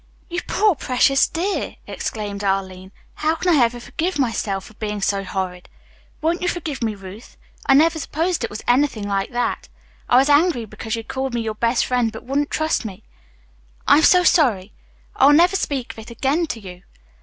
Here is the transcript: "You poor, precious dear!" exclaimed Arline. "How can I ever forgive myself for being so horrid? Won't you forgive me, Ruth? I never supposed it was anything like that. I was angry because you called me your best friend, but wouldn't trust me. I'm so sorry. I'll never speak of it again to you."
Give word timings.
"You 0.29 0.39
poor, 0.47 0.73
precious 0.73 1.27
dear!" 1.27 1.75
exclaimed 1.85 2.43
Arline. 2.43 2.91
"How 3.21 3.35
can 3.35 3.53
I 3.53 3.63
ever 3.63 3.79
forgive 3.79 4.17
myself 4.17 4.65
for 4.65 4.73
being 4.73 4.99
so 4.99 5.23
horrid? 5.23 5.69
Won't 6.23 6.41
you 6.41 6.47
forgive 6.47 6.81
me, 6.81 6.95
Ruth? 6.95 7.37
I 7.67 7.75
never 7.75 7.99
supposed 7.99 8.43
it 8.43 8.49
was 8.49 8.63
anything 8.67 9.07
like 9.07 9.29
that. 9.29 9.69
I 10.09 10.17
was 10.17 10.27
angry 10.27 10.65
because 10.65 10.95
you 10.95 11.03
called 11.03 11.35
me 11.35 11.41
your 11.41 11.53
best 11.53 11.85
friend, 11.85 12.11
but 12.11 12.23
wouldn't 12.23 12.49
trust 12.49 12.83
me. 12.83 13.03
I'm 13.87 14.01
so 14.01 14.23
sorry. 14.23 14.73
I'll 15.17 15.33
never 15.33 15.55
speak 15.55 15.93
of 15.93 15.99
it 15.99 16.09
again 16.09 16.47
to 16.47 16.59
you." 16.59 16.81